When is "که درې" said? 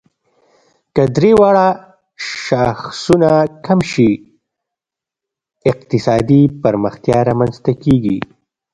0.95-1.31